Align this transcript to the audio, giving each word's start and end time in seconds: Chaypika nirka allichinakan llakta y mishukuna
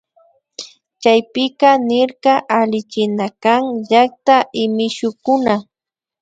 Chaypika 1.01 1.69
nirka 1.87 2.33
allichinakan 2.59 3.63
llakta 3.89 4.37
y 4.61 4.63
mishukuna 4.75 5.55